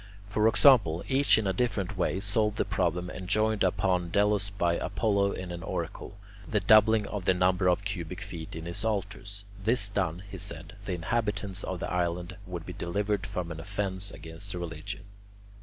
[0.27, 5.33] For example, each in a different way solved the problem enjoined upon Delos by Apollo
[5.33, 6.17] in an oracle,
[6.49, 10.73] the doubling of the number of cubic feet in his altars; this done, he said,
[10.85, 15.03] the inhabitants of the island would be delivered from an offence against religion.